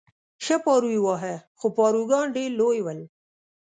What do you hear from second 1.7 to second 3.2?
پاروګان ډېر لوی ول.